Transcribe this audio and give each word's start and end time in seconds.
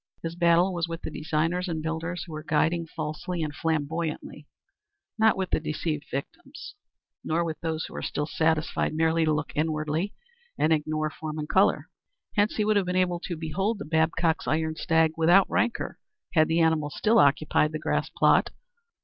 His 0.23 0.33
battle 0.33 0.73
was 0.73 0.87
with 0.87 1.03
the 1.03 1.11
designers 1.11 1.67
and 1.67 1.83
builders 1.83 2.23
who 2.23 2.33
were 2.33 2.41
guiding 2.41 2.87
falsely 2.87 3.43
and 3.43 3.53
flamboyantly, 3.55 4.47
not 5.19 5.37
with 5.37 5.51
the 5.51 5.59
deceived 5.59 6.05
victims, 6.09 6.73
nor 7.23 7.45
with 7.45 7.61
those 7.61 7.85
who 7.85 7.93
were 7.93 8.01
still 8.01 8.25
satisfied 8.25 8.95
merely 8.95 9.25
to 9.25 9.31
look 9.31 9.51
inwardly, 9.55 10.15
and 10.57 10.73
ignored 10.73 11.13
form 11.13 11.37
and 11.37 11.47
color. 11.49 11.87
Hence 12.35 12.55
he 12.55 12.65
would 12.65 12.77
have 12.77 12.85
been 12.87 12.95
able 12.95 13.19
to 13.19 13.37
behold 13.37 13.77
the 13.77 13.85
Babcocks' 13.85 14.47
iron 14.47 14.75
stag 14.75 15.11
without 15.17 15.47
rancor 15.47 15.99
had 16.33 16.47
the 16.47 16.61
animal 16.61 16.89
still 16.89 17.19
occupied 17.19 17.71
the 17.71 17.77
grass 17.77 18.09
plot. 18.09 18.49